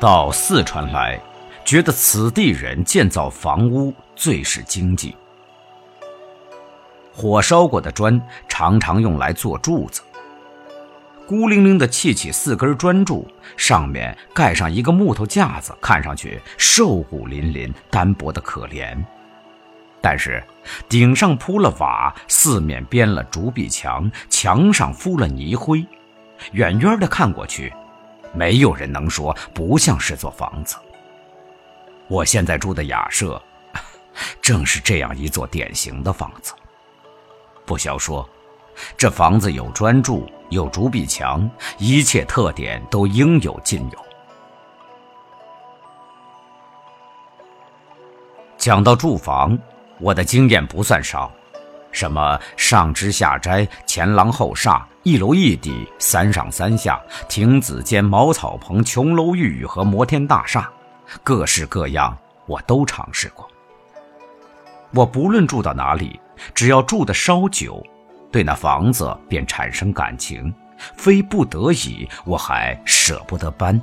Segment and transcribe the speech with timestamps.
[0.00, 1.20] 到四川来，
[1.64, 5.16] 觉得此地人建造房屋最是经济。
[7.12, 10.02] 火烧过的砖常常用来做柱子，
[11.26, 13.26] 孤零零的砌起四根砖柱，
[13.56, 18.96] 上面盖上一个木头架子，看上去瘦骨嶙嶙、单薄的可怜。
[20.00, 20.40] 但是
[20.88, 25.84] 顶上铺了瓦，四面编了竹壁墙，墙上敷了泥灰，
[26.52, 27.72] 远远的看过去，
[28.38, 30.76] 没有人能说不像是座房子。
[32.06, 33.42] 我现在住的雅舍，
[34.40, 36.54] 正是这样一座典型的房子。
[37.66, 38.26] 不消说，
[38.96, 43.98] 这房子有砖柱，有竹壁墙，一切特点都应有尽有。
[48.56, 49.58] 讲到住房，
[49.98, 51.30] 我的经验不算少，
[51.90, 60.70] 什么上枝下斋、前廊后厦、一楼一底、三上三下、亭子间、茅草棚、琼楼玉宇和摩天大厦，
[61.24, 62.14] 各式各样
[62.44, 63.48] 我都尝试过。
[64.90, 66.20] 我不论住到哪里。
[66.54, 67.82] 只要住的稍久，
[68.30, 70.54] 对那房子便产生感情，
[70.94, 73.80] 非不得已，我还舍不得搬。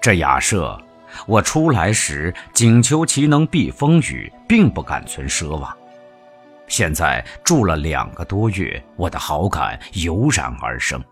[0.00, 0.80] 这雅舍，
[1.26, 5.76] 我出来时仅求其能避风雨，并不敢存奢望。
[6.66, 11.02] 现在住了两个多月，我的好感油然而生。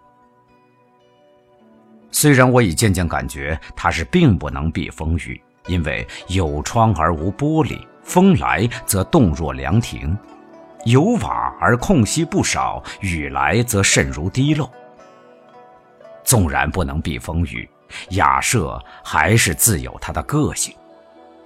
[2.10, 7.78] 虽然我已渐渐感觉它是并不能避风雨，因为有窗而无玻璃。
[8.02, 10.18] 风来则动若凉亭，
[10.84, 14.68] 有瓦而空隙不少；雨来则渗如滴漏。
[16.24, 17.70] 纵然不能避风雨，
[18.10, 20.74] 雅舍还是自有它的个性。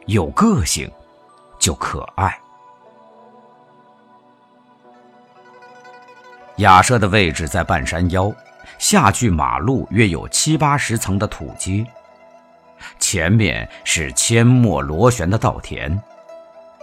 [0.07, 0.91] 有个性，
[1.59, 2.41] 就可爱。
[6.57, 8.33] 雅舍的位置在半山腰，
[8.79, 11.85] 下距马路约有七八十层的土阶，
[12.99, 16.01] 前面是阡陌螺旋的稻田。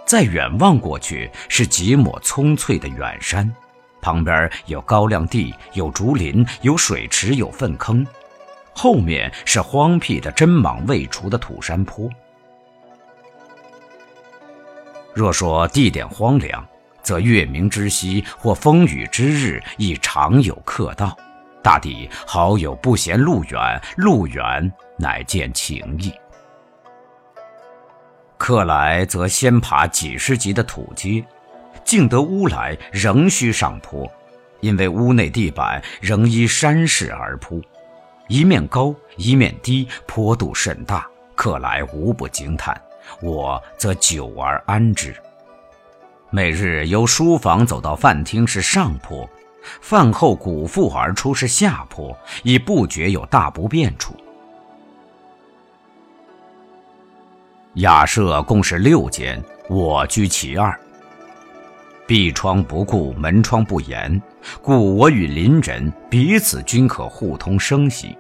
[0.06, 3.52] 再远望过去，是几抹葱翠的远山，
[4.00, 8.06] 旁边有高粱地，有竹林，有水池，有粪坑，
[8.74, 12.08] 后面是荒僻的针莽未除的土山坡。
[15.16, 16.64] 若说地点荒凉，
[17.04, 21.16] 则月明之夕或风雨之日，亦常有客到，
[21.62, 26.12] 大抵好友不嫌路远，路远乃见情谊。
[28.38, 31.24] 客来则先爬几十级的土阶，
[31.86, 34.10] 进得屋来仍需上坡，
[34.60, 37.62] 因为屋内地板仍依山势而铺，
[38.28, 41.08] 一面高一面低，坡度甚大。
[41.36, 42.80] 客来无不惊叹，
[43.22, 45.16] 我则久而安之。
[46.36, 49.30] 每日由书房走到饭厅是上坡，
[49.82, 54.16] 饭后鼓腹而出是下坡，已不觉有大不便处。
[57.76, 59.40] 雅舍共是六间，
[59.70, 60.76] 我居其二。
[62.08, 64.20] 闭窗不顾，门窗不严，
[64.60, 68.18] 故我与邻人彼此均可互通声息。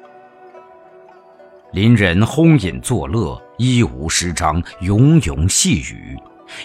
[1.71, 6.15] 邻人轰饮作乐，一无失章，永永细语，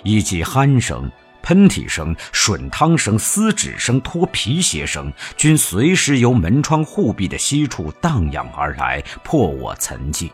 [0.02, 1.10] 以及鼾声、
[1.48, 10.30] 喷嚏声、吮汤声、撕纸声、脱皮鞋声，均随时由门窗护壁的西处荡漾而来，破我沉寂。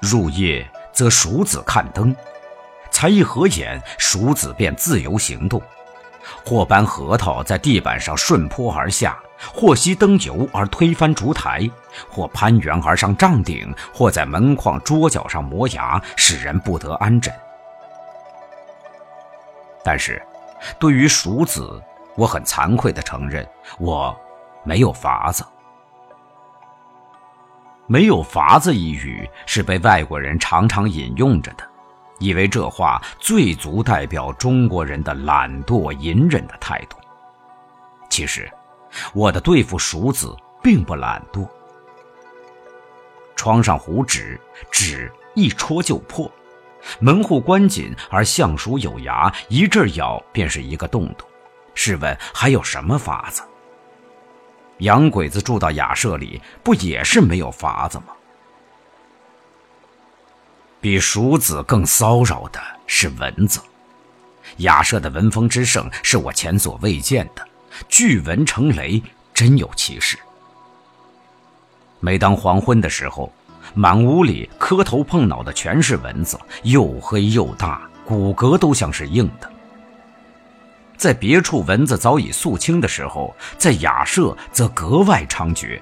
[0.00, 2.14] 入夜则鼠子看灯，
[2.88, 5.60] 才一合眼，鼠子便自由行动，
[6.46, 9.18] 或搬核桃在地板上顺坡而下，
[9.52, 11.68] 或吸灯油而推翻烛台，
[12.08, 17.34] 或攀援而上帐顶，或在门框桌角上磨牙，使人不得安枕。
[19.84, 20.20] 但是，
[20.78, 21.82] 对于鼠子，
[22.16, 23.46] 我很惭愧地承认，
[23.78, 24.18] 我
[24.64, 25.44] 没有法子。
[27.86, 31.64] 没有法子一语是被外国人常常引用着的，
[32.18, 36.96] 以为这话最足代表中国人的懒惰隐忍的态度。
[38.08, 38.50] 其实，
[39.12, 41.46] 我的对付鼠子并不懒惰。
[43.36, 46.26] 窗上糊纸，纸一戳就破；
[47.00, 51.28] 门户关紧而象鼠有牙，一阵咬便是一个洞洞。
[51.74, 53.42] 试问还有什么法子？
[54.78, 58.06] 洋鬼子住到雅舍里，不也是没有法子吗？
[60.80, 63.60] 比鼠子更骚扰的是蚊子。
[64.58, 67.48] 雅舍的蚊风之盛是我前所未见的，
[67.88, 69.02] 聚蚊成雷，
[69.32, 70.18] 真有其事。
[72.00, 73.32] 每当黄昏的时候，
[73.72, 79.50] 满屋里磕头碰脑的全是蚊子，又黑又大，骨骼都像是硬的。
[80.96, 85.80] 在别处蚊子早已肃清的时候，在雅舍则格外猖獗，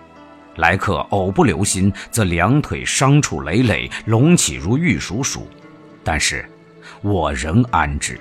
[0.56, 5.46] 来客偶不留心，则两腿伤处累累，隆起如玉鼠鼠。
[6.02, 6.48] 但是，
[7.02, 8.18] 我仍安之。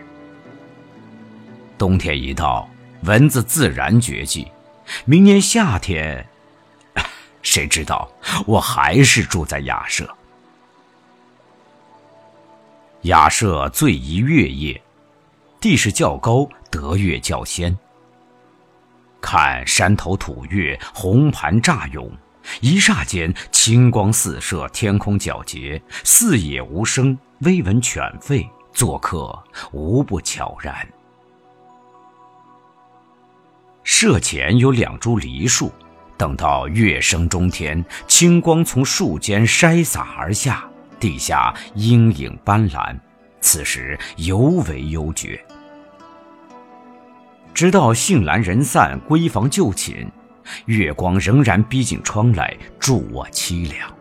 [1.77, 2.69] 冬天一到，
[3.03, 4.47] 蚊子自然绝迹。
[5.05, 6.27] 明年夏天，
[7.51, 8.09] 谁知道？
[8.47, 10.09] 我还是住在雅舍。
[13.01, 14.81] 雅舍最宜月夜，
[15.59, 17.77] 地势较高，得月较先。
[19.19, 22.09] 看山头吐月，红盘乍涌，
[22.61, 29.37] 一霎间清光四射，天空皎洁，四野无声，微闻犬吠，做客
[29.73, 30.87] 无不悄然。
[33.83, 35.69] 舍前有两株梨树，
[36.21, 40.63] 等到月升中天，清光从树间筛洒而下。
[40.99, 42.95] 地下阴影斑斓，
[43.39, 44.37] 此时尤
[44.69, 45.43] 为幽绝。
[47.55, 50.07] 直到兴阑人散，闺房就寝，
[50.65, 53.91] 月光仍然逼近窗来，助我凄凉。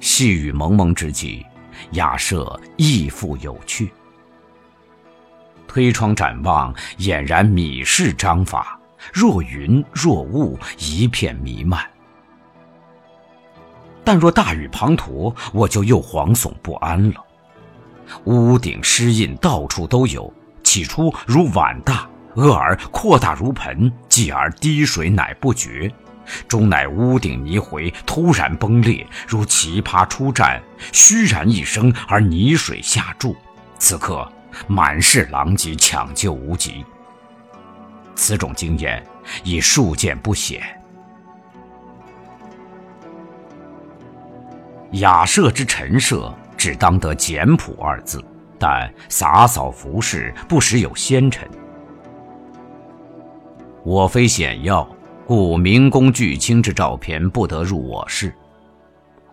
[0.00, 1.44] 细雨蒙蒙之际，
[1.90, 3.92] 雅舍亦复有趣。
[5.72, 8.78] 推窗展望，俨然米氏章法，
[9.10, 11.82] 若云若雾，一片弥漫。
[14.04, 17.24] 但若大雨滂沱，我就又惶悚不安了。
[18.24, 20.30] 屋顶湿印到处都有，
[20.62, 25.90] 起初如碗大，俄而扩大如盆，继而滴水乃不绝，
[26.46, 33.34] 终乃屋顶泥回突然崩裂，如奇葩出战，虚然一声而泥水下注。
[33.78, 34.30] 此刻
[34.66, 36.84] 满是狼藉，抢救无极。
[38.14, 39.04] 此种经验
[39.42, 40.60] 已数见不鲜。
[44.92, 48.22] 雅舍之陈设，只当得简朴二字，
[48.58, 51.48] 但洒扫服饰，不时有纤尘。
[53.82, 54.86] 我非显要，
[55.26, 58.28] 故明公巨卿之照片不得入我室；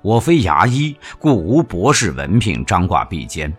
[0.02, 3.52] 我非牙医，故无博士文凭张挂壁间；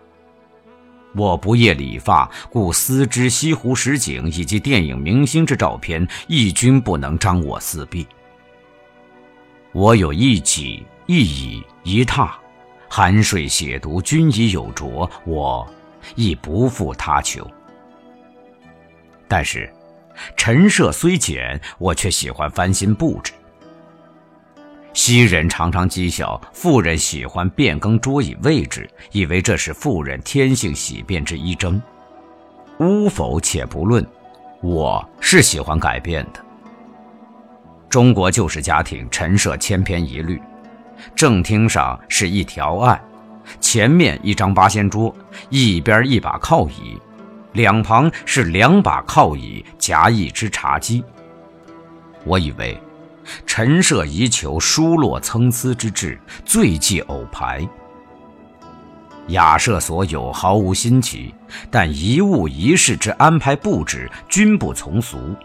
[1.15, 8.07] 我不业理发，故思之西湖十景以及电影明星之照片，亦均不能张我四壁。
[9.71, 10.83] 我有一己。
[11.07, 12.31] 一椅一榻，
[12.89, 15.67] 酣睡写读均已有着，我
[16.15, 17.45] 亦不负他求。
[19.27, 19.69] 但是，
[20.37, 23.33] 陈设虽简，我却喜欢翻新布置。
[24.93, 31.81] 昔人常常讥笑妇人喜欢变更桌椅位置，以为这是妇人天性喜变之一征。
[32.79, 34.05] 污否且不论，
[34.61, 36.43] 我是喜欢改变的。
[37.89, 40.41] 中国旧式家庭陈设千篇一律。
[41.15, 43.01] 正厅上是一条案，
[43.59, 45.13] 前面一张八仙桌，
[45.49, 46.99] 一边一把靠椅，
[47.53, 51.03] 两旁是两把靠椅夹一只茶几。
[52.23, 52.79] 我以为，
[53.45, 57.67] 陈设宜求疏落参差之志，最忌偶排。
[59.27, 61.33] 雅舍所有毫无新奇，
[61.69, 65.35] 但一物一事之安排布置均不从俗。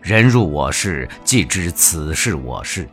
[0.00, 2.88] 人入我室，即知此是我室。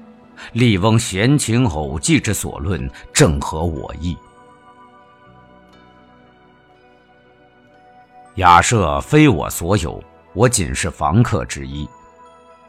[0.53, 4.17] 笠翁闲情偶记之所论，正合我意。
[8.35, 11.87] 雅舍非我所有，我仅是房客之一。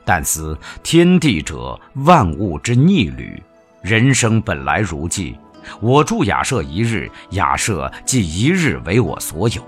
[0.04, 3.42] 但思天地者，万物之逆旅，
[3.82, 5.36] 人生本来如寄。
[5.80, 9.62] 我住雅舍一日，雅舍即一日为我所有。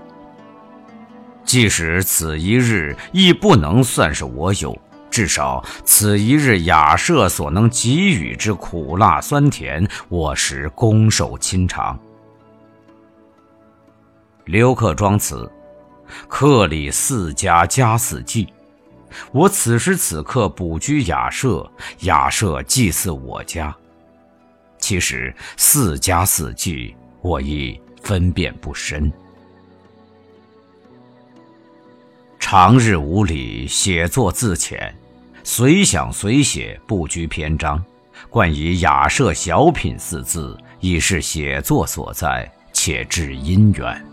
[1.43, 4.77] 即使此一日，亦不能算是我有。
[5.09, 11.97] 至少此一日雅舍所能给予之苦辣酸甜，我实攻受亲尝。
[14.45, 15.49] 刘克庄词，
[16.27, 18.47] 客里四家家四季。
[19.31, 21.69] 我此时此刻补居雅舍，
[22.01, 23.75] 雅舍祭祀我家。
[24.79, 29.11] 其实四家四季，我亦分辨不深。
[32.39, 34.91] 长日无礼，写作自遣。
[35.43, 37.83] 随想随写，不拘篇章，
[38.29, 44.05] 冠以“雅舍小品”四字，以示写作所在，且致因缘。